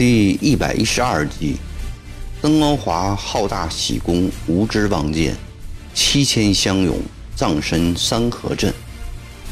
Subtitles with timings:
[0.00, 1.58] 第一百一十二集，
[2.40, 5.36] 曾国华好大喜功，无知望见，
[5.92, 6.98] 七千乡勇，
[7.36, 8.72] 葬身三河镇。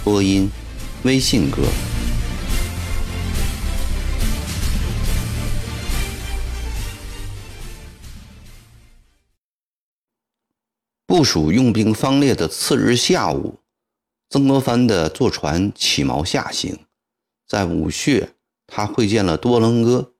[0.03, 0.49] 播音：
[1.03, 1.59] 微信哥。
[11.05, 13.59] 部署用兵方略的次日下午，
[14.31, 16.79] 曾国藩的坐船起锚下行，
[17.47, 18.31] 在武穴，
[18.67, 20.15] 他会见了多伦哥。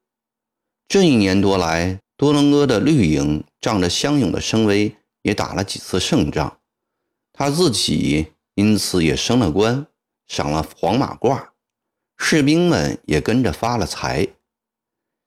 [0.89, 6.61] 这一年多来，多伦哥的绿营仗着乡勇的声威，也打了几次胜仗。
[7.31, 9.87] 他自己因此也升了官，
[10.27, 11.49] 赏了黄马褂，
[12.17, 14.29] 士兵们也跟着发了财。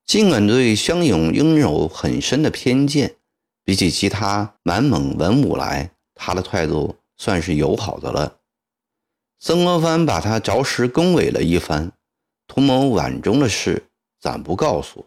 [0.07, 3.17] 尽管对乡勇拥有很深的偏见，
[3.63, 8.39] 比起其他满蒙文武来，他的态度算是友好的了。
[9.39, 11.91] 曾国藩把他着实恭维了一番，
[12.47, 15.05] 图谋皖中的事，暂不告诉。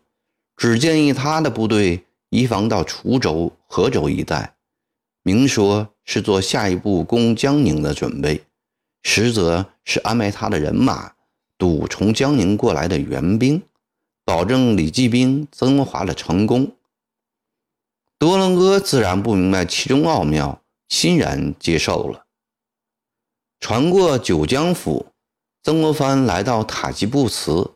[0.56, 4.54] 只建议他的部队移防到滁州、河州一带，
[5.22, 8.44] 明说是做下一步攻江宁的准备，
[9.02, 11.12] 实则是安排他的人马
[11.58, 13.62] 堵从江宁过来的援兵，
[14.24, 16.76] 保证李继兵、曾华的成功。
[18.18, 22.26] 多伦哥自然不明白其中奥妙，欣然接受了。
[23.58, 25.06] 船过九江府，
[25.62, 27.74] 曾国藩来到塔吉布茨，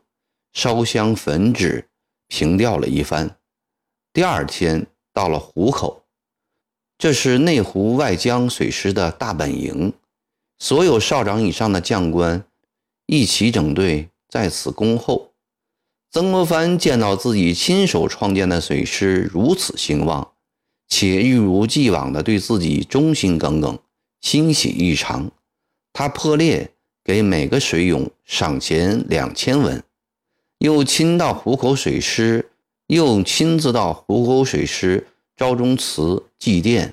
[0.53, 1.88] 烧香焚纸。
[2.29, 3.35] 平调了一番，
[4.13, 6.03] 第二天到了湖口，
[6.97, 9.91] 这是内湖外江水师的大本营，
[10.59, 12.45] 所有少长以上的将官
[13.07, 15.33] 一起整队在此恭候。
[16.11, 20.31] 曾国藩见到自己亲手创建的水师如此兴旺，
[20.87, 23.77] 且一如既往地对自己忠心耿耿，
[24.21, 25.31] 欣喜异常。
[25.91, 26.67] 他破例
[27.03, 29.83] 给每个水勇赏钱两千文。
[30.59, 32.51] 又亲到湖口水师，
[32.87, 36.91] 又亲自到湖口水师昭忠祠祭奠，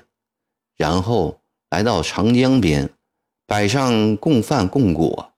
[0.77, 2.89] 然后来到长江边，
[3.45, 5.33] 摆上供饭供果，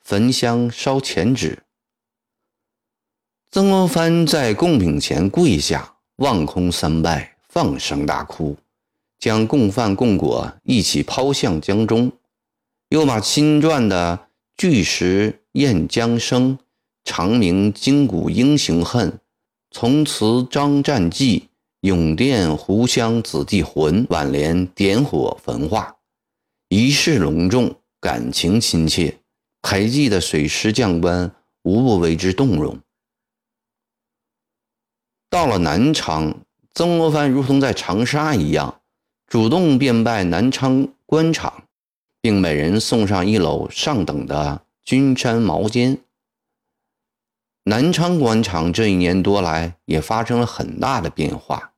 [0.00, 1.62] 焚香烧钱纸。
[3.52, 8.56] 曾国藩在供品前跪下，望空三拜，放声大哭，
[9.20, 12.10] 将供饭供果一起抛向江中，
[12.88, 16.58] 又把新撰的巨石验江声。
[17.04, 19.18] 长鸣金鼓英雄恨，
[19.70, 21.48] 从此张战绩，
[21.80, 24.06] 永奠湖湘子弟魂。
[24.10, 25.96] 挽联点火焚化，
[26.68, 29.18] 仪式隆重，感情亲切。
[29.62, 31.30] 台记的水师将官
[31.62, 32.78] 无不为之动容。
[35.30, 36.34] 到了南昌，
[36.74, 38.80] 曾国藩如同在长沙一样，
[39.26, 41.64] 主动便拜南昌官场，
[42.20, 45.98] 并每人送上一篓上等的军山毛尖。
[47.68, 51.74] 南昌官场这一年多来也发生了很大的变化。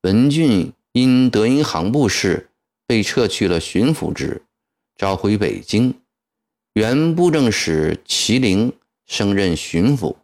[0.00, 2.48] 文俊因德音行部事
[2.86, 4.40] 被撤去了巡抚职，
[4.96, 5.94] 召回北京。
[6.72, 8.72] 原布政使麒麟
[9.06, 10.16] 升任巡抚。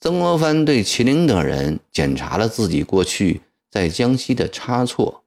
[0.00, 5.24] 曾国藩对麒麟等人检查了自己过去在江西的差错，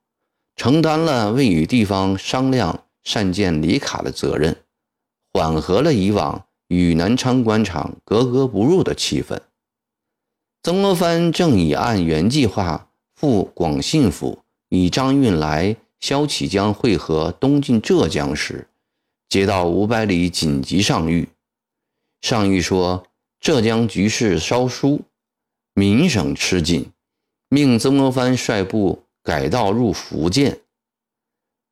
[0.56, 4.56] 承担了未与地方商量善建里卡的责任，
[5.34, 6.46] 缓和了以往。
[6.68, 9.40] 与南昌官场格格不入的气氛。
[10.64, 18.68] 曾国藩正已按原计划赴广信府，与张运来、萧启江会合东进浙江时，
[19.28, 21.28] 接到五百里紧急上谕。
[22.22, 23.06] 上谕说，
[23.40, 25.02] 浙江局势稍疏，
[25.74, 26.92] 闽省吃紧，
[27.50, 30.62] 命曾国藩率部改道入福建。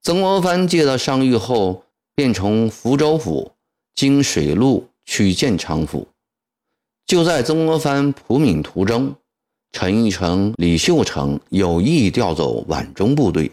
[0.01, 3.53] 曾国藩接到上谕后，便从福州府
[3.96, 4.88] 经水路。
[5.03, 6.07] 去建昌府，
[7.07, 9.13] 就在曾国藩普闽途中，
[9.72, 13.51] 陈玉成、李秀成有意调走皖中部队，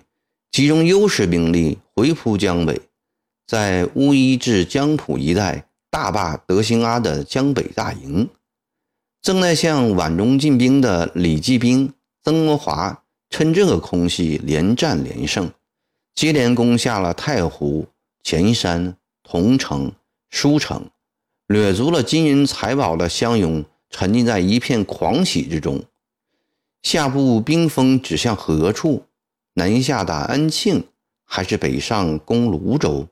[0.53, 2.81] 集中优势兵力回扑江北，
[3.47, 8.28] 在乌衣至江浦一带大坝德兴阿的江北大营。
[9.22, 11.92] 正在向皖中进兵的李继兵、
[12.22, 15.51] 曾国华趁这个空隙连战连胜，
[16.15, 17.89] 接连攻下了太湖、
[18.22, 19.91] 潜山、桐城、
[20.30, 20.91] 舒城。
[21.47, 25.83] 掠足了金银财宝的乡勇沉浸在一片狂喜之中。
[26.83, 29.07] 下部兵锋指向何处？
[29.54, 30.84] 南下打安庆，
[31.25, 33.09] 还是北上攻泸州？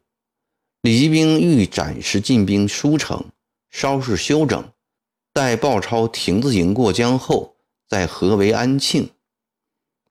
[0.82, 3.24] 李继兵欲暂时进兵舒城，
[3.70, 4.70] 稍事休整，
[5.32, 7.56] 待鲍超亭子营过江后
[7.88, 9.08] 再合围安庆。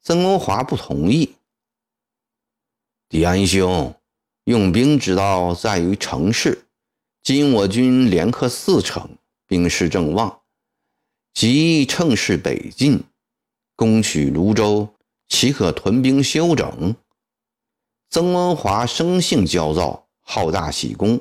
[0.02, 1.36] 曾国华不同意。
[3.08, 3.94] 迪安兄，
[4.46, 6.65] 用兵之道在于成事。
[7.26, 9.18] 今我军连克四城，
[9.48, 10.42] 兵势正旺，
[11.34, 13.04] 即乘势北进，
[13.76, 14.90] 攻取泸州，
[15.28, 16.96] 岂可屯兵休整？
[18.12, 21.20] 曾文华生性焦躁，好大喜功。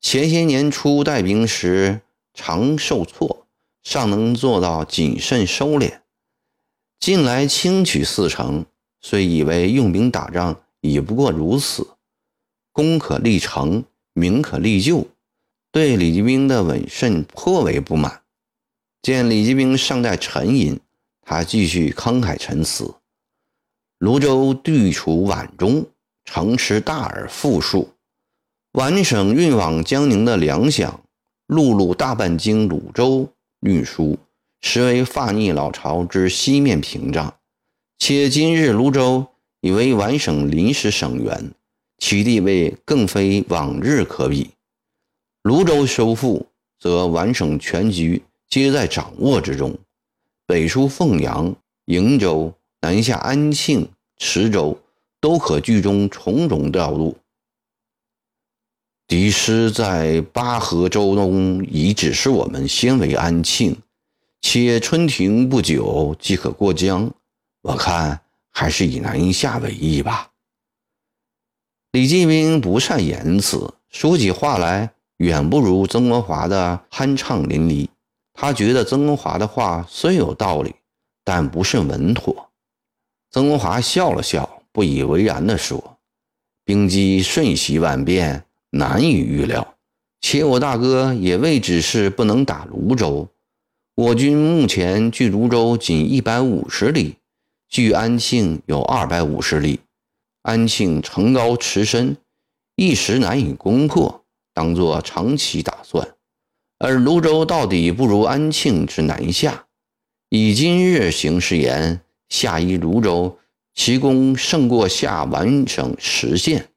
[0.00, 2.00] 前些年初带兵时
[2.32, 3.46] 常受挫，
[3.82, 6.00] 尚能做到谨慎收敛。
[6.98, 8.64] 近来轻取四城，
[9.02, 11.86] 虽以为用兵打仗已不过如此，
[12.72, 13.84] 功可立成，
[14.14, 15.06] 名可立就，
[15.76, 18.22] 对李继兵的稳慎颇为不满。
[19.02, 20.80] 见李继兵尚在沉吟，
[21.20, 22.94] 他继续慷慨陈词
[24.00, 25.84] ：“泸州地处皖中，
[26.24, 27.90] 城池大而富庶，
[28.72, 30.94] 皖省运往江宁的粮饷，
[31.46, 33.28] 陆路大半经泸州
[33.60, 34.18] 运输，
[34.62, 37.34] 实为发逆老巢之西面屏障。
[37.98, 39.26] 且今日泸州
[39.60, 41.50] 已为皖省临时省员，
[41.98, 44.52] 其地位更非往日可比。
[45.46, 46.44] 泸州收复，
[46.80, 49.76] 则皖省全局。”皆在掌握之中，
[50.46, 51.54] 北出凤阳、
[51.86, 54.78] 瀛州，南下安庆、池州，
[55.20, 57.16] 都可聚中从容调度。
[59.08, 63.76] 敌师在巴河州东，已指示我们先为安庆，
[64.40, 67.12] 且春停不久即可过江。
[67.62, 68.20] 我看
[68.50, 70.30] 还是以南下为宜吧。
[71.90, 77.88] 李继兵不善言辞，说起话来远不如曾国华的酣畅淋漓。
[78.34, 80.74] 他觉得曾国华的话虽有道理，
[81.24, 82.50] 但不甚稳妥。
[83.30, 85.98] 曾国华笑了笑，不以为然地说
[86.64, 89.74] ：“兵机瞬息万变，难以预料。
[90.20, 93.28] 且我大哥也未只是不能打泸州。
[93.94, 97.16] 我军目前距泸州仅一百五十里，
[97.68, 99.80] 距安庆有二百五十里。
[100.42, 102.18] 安庆城高池深，
[102.74, 104.25] 一时难以攻破，
[104.56, 106.16] 当做长期打算。”
[106.80, 109.66] 而泸州到底不如安庆之南下，
[110.30, 113.38] 以今日形势言，下依泸州，
[113.74, 116.70] 其功胜过下皖省十县。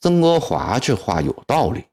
[0.00, 1.84] 曾国华这话有道理。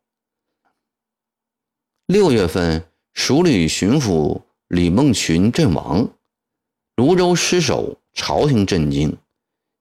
[2.06, 2.84] 六月份，
[3.14, 6.10] 蜀旅巡抚李梦群阵亡，
[6.96, 9.18] 泸州失守，朝廷震惊。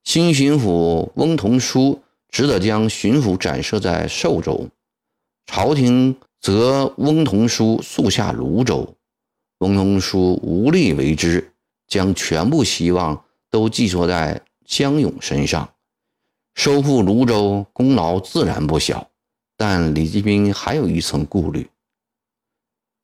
[0.05, 4.69] 新巡抚翁同书只得将巡抚展设在寿州，
[5.47, 6.17] 朝廷。
[6.39, 8.95] 则翁同书速下泸州，
[9.59, 11.53] 翁同书无力为之，
[11.89, 15.69] 将全部希望都寄托在江勇身上。
[16.55, 19.11] 收复泸州功劳自然不小，
[19.57, 21.69] 但李继斌还有一层顾虑。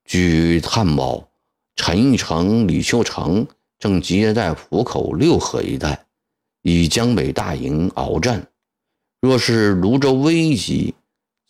[0.05, 1.29] 据探报，
[1.75, 3.45] 陈玉成、李秀成
[3.81, 6.07] 正集结在浦口六合一带，
[6.63, 8.47] 以江北大营鏖战。
[9.21, 10.95] 若是泸州危急，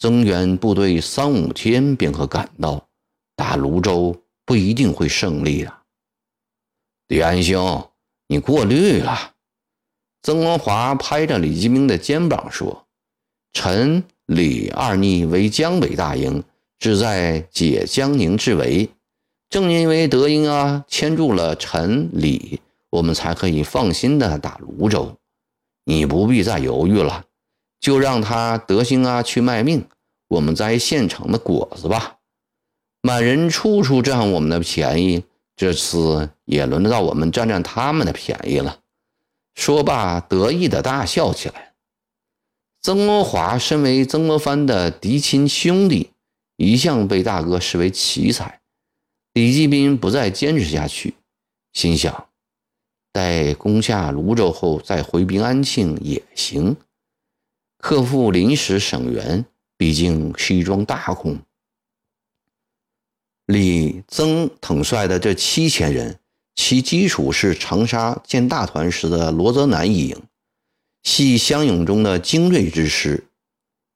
[0.02, 2.88] 增援部队三五天便可赶到，
[3.37, 5.81] 打泸州不一定会胜利啊。
[7.06, 7.88] 李安兄，
[8.26, 9.31] 你过虑了。
[10.25, 12.84] 曾国华拍着李继兵的肩膀说
[13.54, 16.43] ：“陈、李二逆为江北大营，
[16.81, 18.90] 志在解江宁之围。
[19.50, 22.60] 正因为德英啊牵住了陈、李，
[22.90, 25.16] 我们才可以放心的打泸州。
[25.84, 27.25] 你不必再犹豫了。”
[27.82, 29.84] 就让他德兴啊去卖命，
[30.28, 32.18] 我们摘现成的果子吧。
[33.00, 35.25] 满人处处占我们的便宜，
[35.56, 38.78] 这次也轮得到我们占占他们的便宜了。
[39.56, 41.73] 说罢，得意的大笑起来。
[42.80, 46.11] 曾国华身为曾国藩的嫡亲兄弟，
[46.56, 48.61] 一向被大哥视为奇才。
[49.33, 51.14] 李继斌不再坚持下去，
[51.73, 52.28] 心想：
[53.12, 56.76] 待攻下泸州后再回兵安庆也行。
[57.82, 59.44] 克复临时省员，
[59.76, 61.36] 毕竟是一桩大功。
[63.46, 66.20] 李曾统帅的这七千人，
[66.54, 70.22] 其基础是长沙建大团时的罗泽南一营，
[71.02, 73.24] 系湘勇中的精锐之师。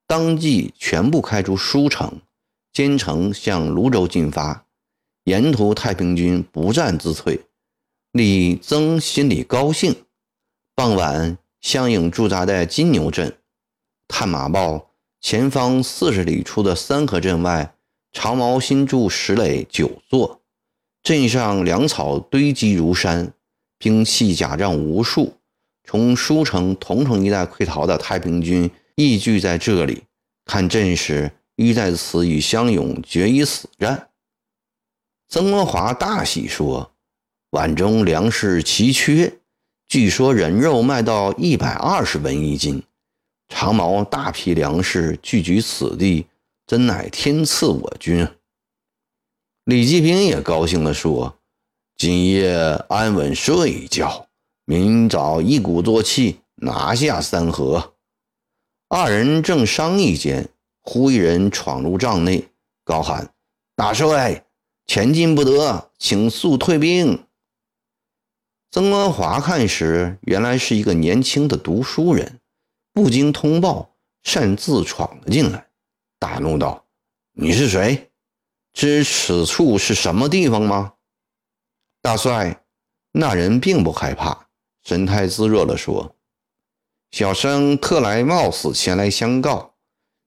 [0.05, 2.19] 当即全部开出舒城，
[2.73, 4.65] 兼程向泸州进发。
[5.23, 7.39] 沿途太平军不战自退，
[8.11, 9.95] 李曾心里高兴。
[10.75, 13.36] 傍晚，湘勇驻扎在金牛镇。
[14.07, 17.75] 探马报：前方四十里处的三河镇外，
[18.11, 20.41] 长毛新筑石垒九座，
[21.03, 23.33] 镇上粮草堆积如山，
[23.77, 25.33] 兵器甲仗无数。
[25.83, 30.03] 从舒城、桐城一带溃逃的太平军亦聚在这里。
[30.45, 34.09] 看阵势，欲在此与湘勇决一死战。
[35.29, 36.91] 曾国华大喜说
[37.51, 39.39] ：“皖中粮食奇缺，
[39.87, 42.81] 据说人肉卖到一百二十文一斤。”
[43.47, 46.27] 长毛大批粮食聚集此地，
[46.65, 48.27] 真乃天赐我军。
[49.63, 51.39] 李继平也高兴地说
[51.97, 52.51] ：“今夜
[52.89, 54.27] 安稳睡一觉，
[54.65, 57.93] 明早一鼓作气拿下三河。
[58.89, 60.49] 二人正商议间，
[60.81, 62.47] 忽一人闯入帐内，
[62.83, 63.33] 高喊
[63.75, 64.45] ：“大帅，
[64.85, 67.25] 前进不得，请速退兵。”
[68.71, 72.39] 曾国华看时，原来是一个年轻的读书人，
[72.97, 75.67] 不经通报，擅自闯了进来，
[76.17, 76.83] 大怒道
[77.37, 78.09] ：“你是谁？
[78.73, 80.93] 知此处是什么地方吗？”
[82.01, 82.63] 大帅，
[83.11, 84.47] 那人并不害怕，
[84.83, 86.15] 神态自若地说。
[87.11, 89.75] 小生特来冒死前来相告，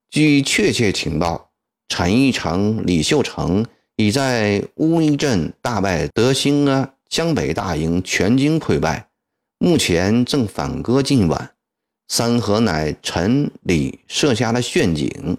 [0.09, 1.51] 据确切情报，
[1.89, 9.09] 陈义成、李秀成已在乌衣镇大败德兴啊，江北大营全军溃败，
[9.59, 11.57] 目前正反戈进皖。
[12.13, 15.39] 三河乃陈李设下的陷阱。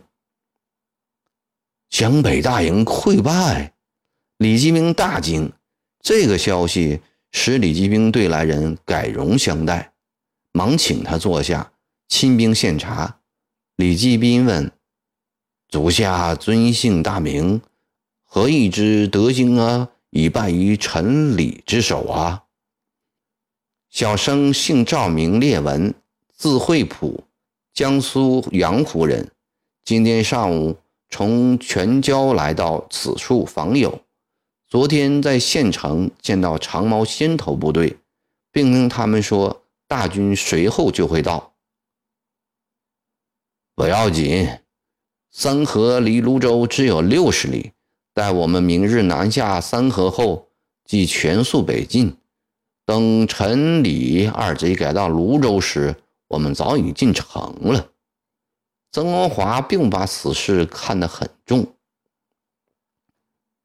[1.90, 3.74] 江北大营溃败，
[4.38, 5.52] 李继兵大惊。
[6.00, 7.02] 这个消息
[7.34, 9.92] 使李继兵对来人改容相待。
[10.54, 11.74] 忙请他坐下，
[12.08, 13.20] 亲兵献茶。
[13.76, 14.72] 李继宾问
[15.68, 17.62] ：“足下尊姓大名？
[18.24, 22.46] 何以知德兴啊已败于陈李之手啊？”
[23.92, 25.94] 小生姓赵，名烈文，
[26.42, 27.24] 字惠普，
[27.72, 29.30] 江苏阳湖人。
[29.86, 30.76] 今天上午
[31.08, 34.02] 从全椒来到此处访友，
[34.68, 37.96] 昨天在县城见到长毛先头部队，
[38.52, 39.62] 并跟他们说。
[39.88, 41.54] 大军随后就会到，
[43.76, 44.50] 不要紧。
[45.30, 47.74] 三河离泸州只有六十里，
[48.16, 50.48] 待我们明日南下三河后，
[50.86, 52.16] 即全速北进。
[52.86, 55.94] 等陈、李二贼赶到泸州时，
[56.32, 57.90] 我们早已进城了。
[58.94, 61.76] 曾国华并把此事看得很重。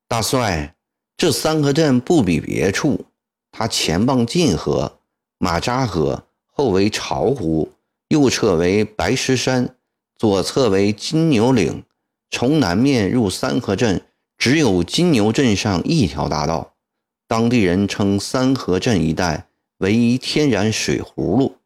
[0.09, 0.75] 大帅，
[1.17, 3.07] 这三河镇不比别处，
[3.53, 4.99] 它前傍晋河。
[5.39, 7.71] 马扎河后为巢湖，
[8.09, 9.77] 右侧为白石山，
[10.17, 11.85] 左侧为金牛岭。
[12.31, 14.03] 从南面入三河镇，
[14.37, 16.75] 只有金牛镇上一条大道。
[17.29, 21.57] 当地人称三河镇一带为天然水葫芦，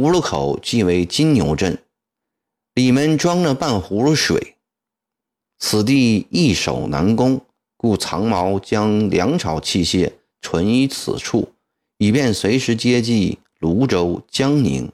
[0.00, 1.76] 葫芦口即为金牛镇，
[2.72, 4.56] 里面装着半葫芦水。
[5.58, 7.42] 此地易守难攻，
[7.76, 11.52] 故长毛将粮草器械存于此处。
[11.98, 14.90] 以便随时接济泸州、江宁。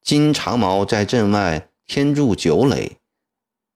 [0.00, 2.98] 今长毛在镇外添筑九垒，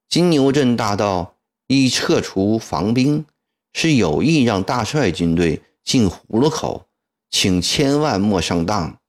[0.09, 1.35] 金牛镇大道
[1.67, 3.25] 已撤除防兵，
[3.73, 6.87] 是有意让大帅军队进葫芦口，
[7.29, 9.00] 请千万莫上当。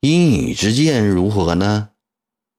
[0.00, 1.90] 依你之见如何呢？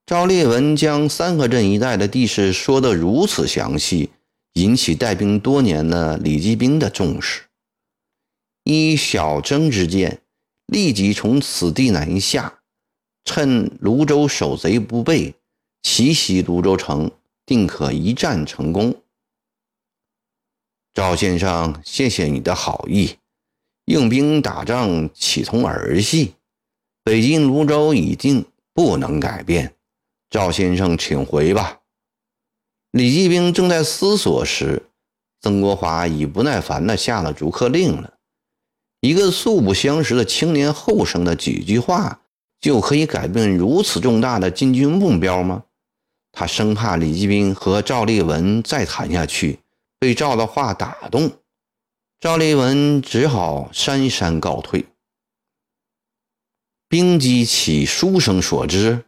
[0.05, 4.09] 赵烈文将三河镇一带的地势说得如此详细，
[4.53, 7.43] 引起带兵多年的李继兵的重视。
[8.65, 10.21] 依小征之见，
[10.65, 12.59] 立即从此地南下，
[13.23, 15.33] 趁泸州守贼不备，
[15.83, 17.09] 奇袭泸州城，
[17.45, 19.01] 定可一战成功。
[20.93, 23.15] 赵先生，谢谢你的好意。
[23.85, 26.33] 用兵打仗岂同儿戏？
[27.09, 29.73] 北京泸州已定，不能改变。
[30.29, 31.79] 赵先生，请回吧。
[32.91, 34.83] 李继兵正在思索时，
[35.41, 38.13] 曾国华已不耐烦地下了逐客令了。
[39.01, 42.21] 一个素不相识的青年后生的几句话，
[42.61, 45.63] 就可以改变如此重大的进军目标吗？
[46.31, 49.57] 他生怕李继兵和赵立文再谈下去，
[49.97, 51.31] 被赵的话打动。
[52.19, 54.85] 赵立文只好姗姗告退。
[56.89, 59.05] 兵机起书生所知，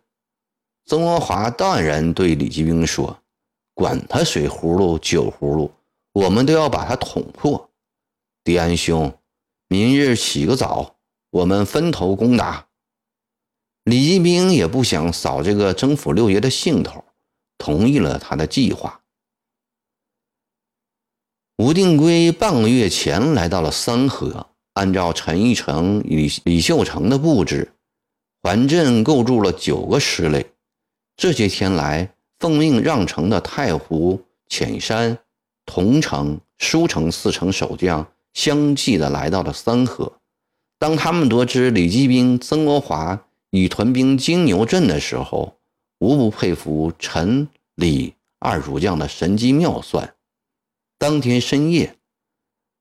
[0.86, 3.24] 曾国华淡然对李继兵说
[3.74, 5.72] ：“管他水葫芦酒葫芦，
[6.14, 7.72] 我们都要把他捅破。”
[8.46, 9.18] 狄安兄。
[9.68, 10.98] 明日起个早，
[11.32, 12.68] 我们分头攻打。
[13.86, 17.04] 李继兵也不想扫这个征府六爷的兴头，
[17.58, 19.02] 同意了他的计划。
[21.58, 27.74] 吴定圭半个月前来到了三河，按照陈义成、李李秀成的布置，
[28.42, 30.46] 环镇构筑了九个师垒。
[31.16, 35.18] 这些天来，奉命让城的太湖、潜山、
[35.66, 38.08] 桐城、舒城四城守将。
[38.34, 40.14] 相继的来到了三河。
[40.80, 45.58] 当他们得知李继兵、曾国华已屯兵金牛镇的时候，
[46.00, 50.16] 无不佩服陈、李二主将的神机妙算。
[50.98, 51.98] 当天深夜，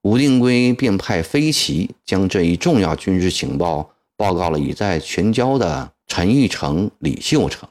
[0.02, 7.68] 吴定圭便派飞骑将这一重要军事情报报告了已在全椒的陈玉成、李秀成。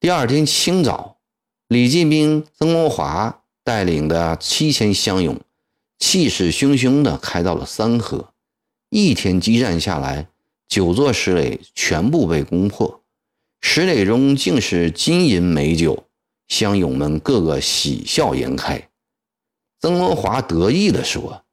[0.00, 1.18] 第二天清早，
[1.68, 5.40] 李继兵、曾国华带领的七千乡勇。
[5.98, 8.32] 气势汹汹地开到了三河。
[8.90, 10.28] 一天激战下来，
[10.68, 13.02] 九座石垒全部被攻破，
[13.60, 16.04] 石垒中竟是金银美酒，
[16.48, 18.90] 乡勇们个个喜笑颜开。
[19.84, 21.44] 曾国华得意地说：“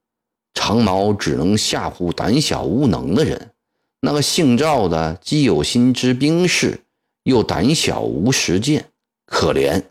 [0.55, 3.51] 长矛只能吓唬胆小无能的人，
[3.99, 6.79] 那个姓赵的既有心知兵事，
[7.23, 8.85] 又胆小无实践，
[9.25, 9.83] 可怜。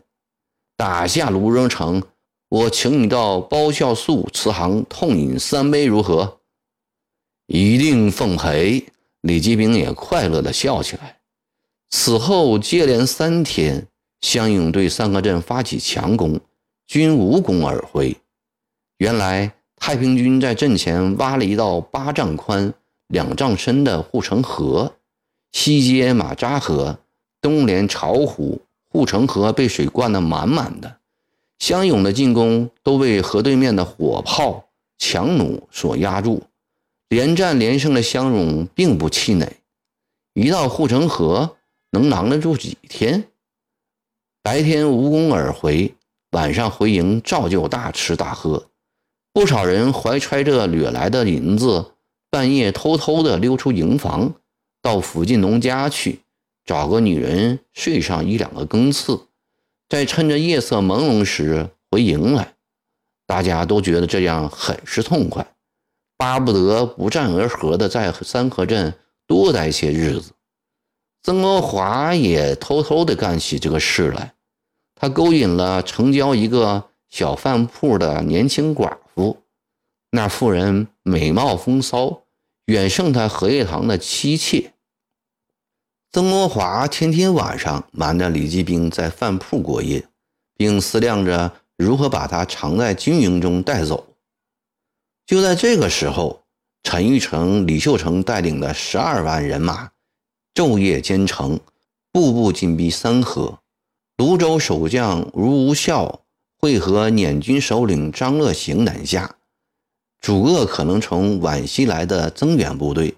[0.75, 2.01] 打下卢荣城。”
[2.49, 6.39] 我请你到包孝肃祠堂痛饮三杯，如何？
[7.45, 8.83] 一定奉陪。
[9.21, 11.19] 李继兵也快乐地笑起来。
[11.91, 13.87] 此后接连三天，
[14.21, 16.41] 湘勇对三河镇发起强攻，
[16.87, 18.17] 均无功而回。
[19.01, 22.71] 原来太平军在阵前挖了一道八丈宽、
[23.07, 24.93] 两丈深的护城河，
[25.51, 26.99] 西接马扎河，
[27.41, 30.97] 东连巢湖，护城河被水灌得满满的。
[31.57, 36.43] 湘勇的进攻都被河对面的火炮、强弩所压住，
[37.09, 39.51] 连战连胜的湘勇并不气馁。
[40.35, 41.57] 一到护城河，
[41.89, 43.23] 能囊得住几天？
[44.43, 45.91] 白天无功而回，
[46.33, 48.67] 晚上回营照旧大吃大喝。
[49.33, 51.93] 不少人怀揣着掠来的银子，
[52.29, 54.33] 半夜偷偷地溜出营房，
[54.81, 56.19] 到附近农家去
[56.65, 59.27] 找个女人睡上一两个更次。
[59.87, 62.53] 再趁着夜色朦胧时回营来，
[63.25, 65.45] 大家都觉得这样很是痛快，
[66.17, 68.93] 巴不得不战而和的在三河镇
[69.25, 70.31] 多待些日子。
[71.23, 74.33] 曾国华也偷偷的干起这个事来，
[74.95, 78.97] 他勾引了城郊一个小饭铺的年轻寡，
[80.13, 82.23] 那妇人美貌风骚，
[82.65, 84.73] 远胜他荷叶堂的妻妾。
[86.11, 90.05] 曾国华天天晚上瞒着李继兵在饭铺过夜，
[90.57, 94.05] 并思量着如何把他藏在军营中带走。
[95.25, 96.43] 就在这个时候，
[96.83, 99.91] 陈玉成、李秀成带领的十二万人马
[100.53, 101.57] 昼夜兼程，
[102.11, 103.59] 步步紧逼三河。
[104.17, 106.25] 泸州守将卢无孝
[106.57, 109.37] 会合捻军首领张乐行南下，
[110.21, 113.15] 主恶可能从皖西来的增援部队。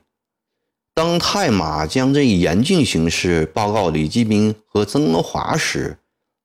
[0.95, 5.97] 当太马将这一严峻形势报告李继兵和曾国华时，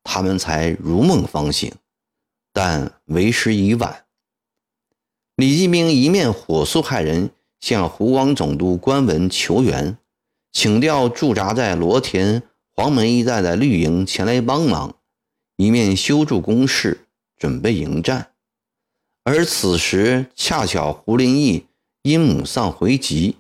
[0.03, 1.73] 他们才如梦方醒，
[2.53, 4.05] 但为时已晚。
[5.37, 9.97] 李继兵一面火速派人向湖广总督关文求援，
[10.51, 12.43] 请调驻扎在罗田、
[12.75, 14.97] 黄门一带的绿营前来帮忙，
[15.57, 18.31] 一面修筑工事，准备迎战。
[19.29, 21.67] 而此时恰巧胡林翼
[22.01, 23.37] 因母丧回籍。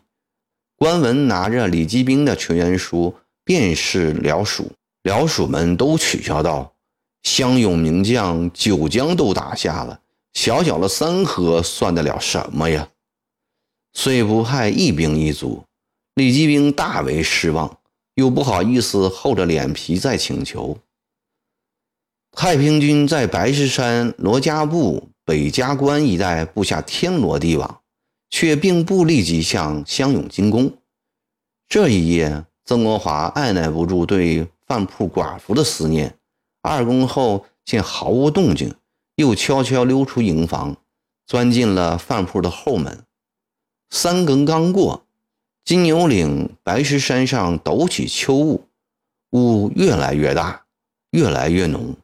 [0.77, 4.71] 关文拿着李继兵的求援书，便是辽蜀。
[5.03, 6.75] 辽蜀们都取笑道
[7.25, 9.99] ：“湘勇名将九江都打下了，
[10.35, 12.91] 小小的三河算得了什么呀？”
[13.97, 15.65] 虽不派一兵一卒，
[16.17, 17.79] 李继兵大为失望，
[18.15, 20.77] 又不好意思厚着脸皮再请求。
[22.33, 27.83] 太平军在白石山、罗家埠、北家关一带布下天罗地网。
[28.31, 30.71] 却并不立即向湘勇进攻。
[31.67, 36.15] 这一夜，曾国华按耐不住对饭铺寡妇的思念，
[36.61, 38.75] 二更后见毫无动静，
[39.17, 40.77] 又悄悄溜出营房，
[41.27, 43.03] 钻进了饭铺的后门。
[43.89, 45.07] 三更刚过，
[45.65, 48.67] 金牛岭白石山上陡起秋雾，
[49.31, 50.67] 雾越来越大，
[51.13, 51.97] 越来越浓，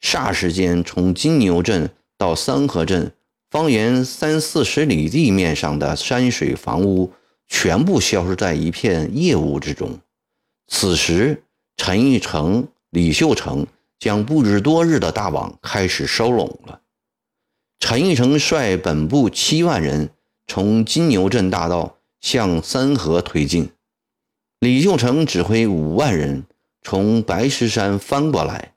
[0.00, 1.88] 霎时间从金牛镇
[2.18, 3.12] 到三河镇。
[3.50, 7.14] 方圆三四十里地面上的山水房屋
[7.46, 9.98] 全部消失在一片夜雾之中。
[10.66, 11.44] 此时，
[11.78, 13.66] 陈玉成、李秀成
[13.98, 16.82] 将布置多日的大网开始收拢了。
[17.80, 20.10] 陈玉成率本部七万人
[20.46, 23.70] 从金牛镇大道向三河推进，
[24.60, 26.44] 李秀成指挥五万人
[26.82, 28.74] 从白石山翻过来，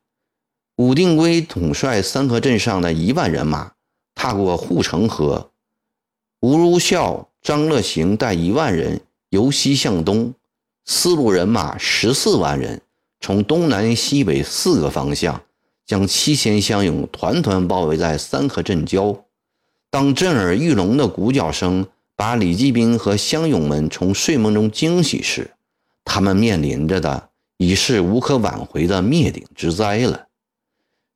[0.81, 3.73] 武定圭统帅三河镇上的一万人马。
[4.15, 5.51] 踏过护城河，
[6.39, 10.33] 吴如孝、张乐行带一万人由西向东，
[10.83, 12.81] 四路人马十四万人
[13.19, 15.43] 从东南西北四个方向
[15.85, 19.23] 将七千乡勇团团包围在三河镇郊。
[19.91, 25.51] 当震耳欲聋的鼓角声把李继兵和乡勇们从睡梦中惊醒时，
[26.03, 30.27] 他们面临着的已是无可挽回的灭顶之灾了。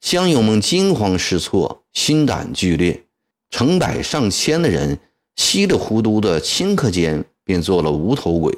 [0.05, 3.05] 乡勇们惊慌失措，心胆俱裂，
[3.49, 4.99] 成百上千的人
[5.35, 8.55] 稀里糊涂的顷刻间便做了无头鬼。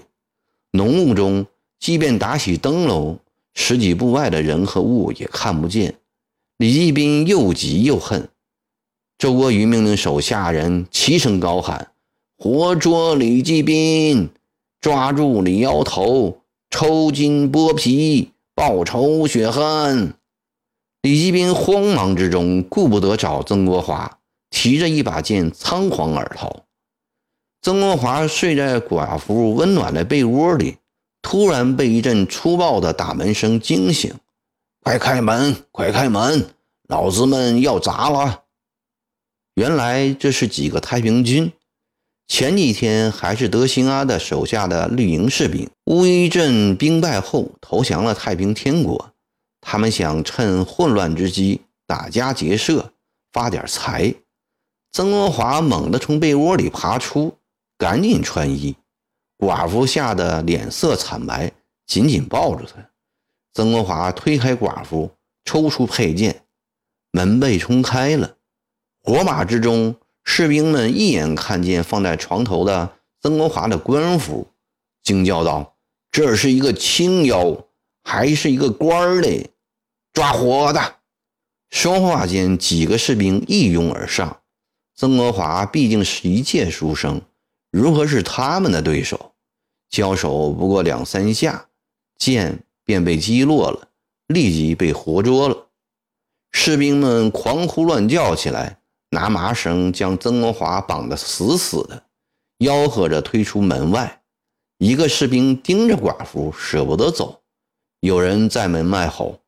[0.71, 1.45] 浓雾中，
[1.79, 3.17] 即便打起灯笼，
[3.53, 5.95] 十几步外的人和物也看不见。
[6.57, 8.27] 李继斌又急又恨，
[9.17, 11.91] 周国瑜命令手下人齐声高喊
[12.37, 14.29] ：“活捉李继斌，
[14.81, 20.13] 抓住李摇头，抽筋剥皮，报仇雪恨。”
[21.07, 26.65] 李继斌慌忙之中顾不得找曾国华，提着一把剑仓皇而逃。
[27.61, 30.79] 曾国华睡在寡妇温暖的被窝里，
[31.21, 34.13] 突然被一阵粗暴的打门声惊醒
[34.83, 35.55] ：“快开门！
[35.71, 36.49] 快开门！
[36.89, 38.43] 老子们要砸了！”
[39.55, 41.53] 原来这是几个太平军，
[42.27, 45.69] 前几天还是德兴阿的手下的绿营士兵。
[45.85, 49.13] 乌衣镇兵败后投降了太平天国，
[49.69, 52.93] 他们想趁混乱之机打家劫舍，
[53.33, 54.15] 发点财。
[54.93, 57.37] 曾国华猛地从被窝里爬出，
[57.77, 58.73] 赶紧穿衣。
[59.37, 61.51] 寡妇吓得脸色惨白，
[61.85, 62.75] 紧紧抱住他。
[63.53, 65.11] 曾国华推开寡妇，
[65.43, 66.43] 抽出佩剑，
[67.11, 68.37] 门被冲开了。
[69.03, 74.47] 火马之中，士兵们一眼看见放在床头的曾国华的官服，
[75.03, 75.75] 惊叫道
[76.09, 77.67] ：“这是一个青妖，
[78.05, 79.51] 还是一个官儿嘞！
[80.17, 80.95] 抓活的！”
[81.69, 84.41] 说话间，几个士兵一拥而上。
[84.95, 87.21] 曾国华毕竟是一介书生，
[87.69, 89.35] 如何是他们的对手？
[89.91, 91.67] 交手不过两三下，
[92.17, 93.89] 剑便被击落了，
[94.25, 95.67] 立即被活捉了。
[96.51, 98.79] 士兵们狂呼乱叫起来。
[99.11, 102.03] 拿麻绳将曾国华绑得死死的，
[102.57, 104.23] 吆喝着推出门外。
[104.79, 107.43] 一个士兵盯着寡妇，舍不得走。
[107.99, 109.39] 有人在门外吼：“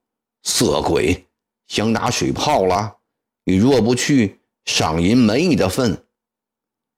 [0.43, 1.25] 色鬼，
[1.67, 2.97] 想打水泡了？
[3.43, 6.03] 你若不去，赏银没你的份。”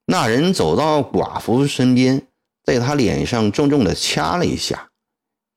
[0.06, 2.28] 那人走到寡妇身边，
[2.64, 4.90] 在她脸上重重地掐了一下：“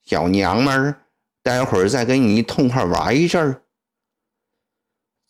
[0.05, 1.01] 小娘们儿，
[1.43, 3.63] 待会儿再跟你痛快玩一阵儿。”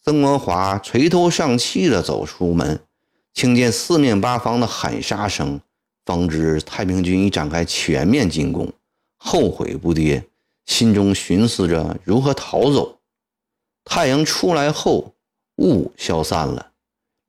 [0.05, 2.81] 曾国华垂头丧气地走出门，
[3.33, 5.61] 听见四面八方的喊杀声，
[6.05, 8.71] 方知太平军已展开全面进攻，
[9.17, 10.25] 后悔不迭，
[10.66, 12.98] 心中寻思着如何逃走。
[13.85, 15.14] 太阳出来后，
[15.57, 16.72] 雾消散了，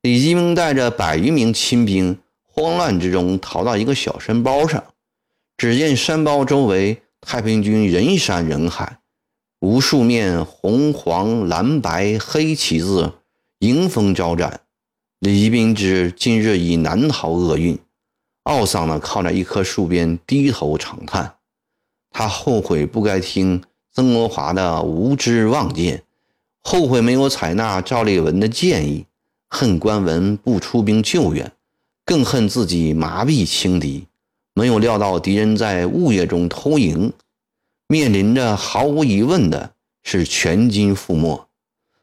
[0.02, 4.82] 李继明带着百余名亲兵，慌乱之中逃到一个小山包上，
[5.56, 8.98] 只见山包周围太平军人山人海。
[9.60, 13.14] 无数面红、黄、蓝、白、黑旗子
[13.60, 14.60] 迎风招展。
[15.18, 17.78] 李继明知今日已难逃厄运，
[18.44, 21.35] 懊丧地靠在一棵树边低头长叹。
[22.18, 26.02] 他后悔不该听曾国华的无知妄见，
[26.62, 29.04] 后悔没有采纳赵立文的建议，
[29.50, 31.52] 恨关文不出兵救援，
[32.06, 34.06] 更恨自己麻痹轻敌，
[34.54, 37.12] 没有料到敌人在雾夜中偷营。
[37.86, 41.46] 面临着毫无疑问的是全军覆没。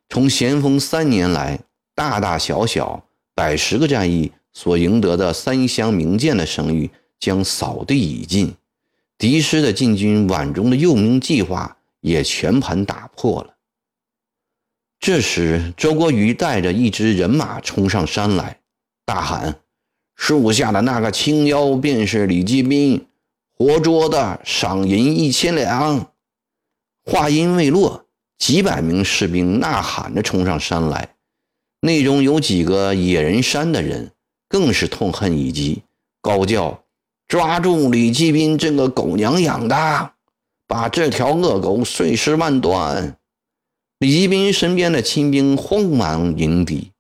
[0.09, 1.59] 从咸丰三年来，
[1.95, 8.53] 大大小小百十个战役所赢得的三湘名剑的声誉将扫地已尽，
[9.23, 13.55] 敌师的进军皖中的诱民计划也全盘打破了。
[14.99, 18.59] 这时，周国瑜带着一支人马冲上山来，
[19.05, 19.61] 大喊
[20.13, 23.07] ：“树下的那个青妖便是李继斌。”
[23.55, 26.11] 活捉的，赏银一千两。
[27.05, 28.05] 话音未落，
[28.37, 31.15] 几百名士兵呐喊着冲上山来，
[31.79, 34.11] 内中有几个野人山的人，
[34.49, 35.83] 更是痛恨已极，
[36.19, 36.82] 高叫
[37.33, 40.11] ：“抓住李继斌这个狗娘养的，
[40.67, 43.17] 把这条恶狗碎尸万段！”
[43.97, 46.91] 李继斌身边的亲兵慌忙迎敌，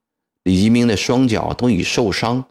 [0.41, 2.45] 李继斌的双脚都已受伤，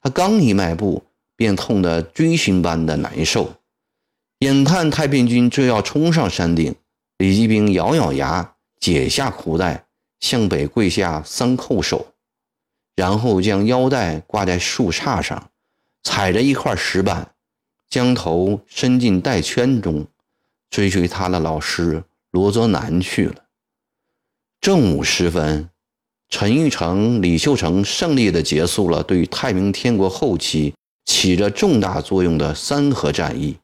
[0.00, 1.02] 他刚一迈步。
[1.36, 3.56] 便痛得锥心般的难受，
[4.38, 6.74] 眼看太平军就要冲上山顶，
[7.18, 9.84] 李继斌咬咬牙，解下裤带，
[10.20, 12.06] 向北跪下三叩首，
[12.94, 15.50] 然后将腰带挂在树杈上，
[16.06, 17.32] 踩着一块石板，
[17.90, 20.06] 将头伸进带圈中，
[20.70, 23.46] 追随他的老师罗泽南去了。
[24.60, 25.68] 正午时分，
[26.28, 30.74] 陈玉成、李秀成胜利地结束了对太平天国后期。
[31.04, 33.58] 起着重大作用的三河战役，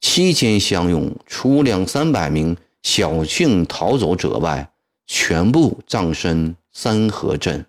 [0.00, 4.70] 期间相拥，除两三百名侥幸逃走者外，
[5.06, 7.64] 全部葬身三河镇。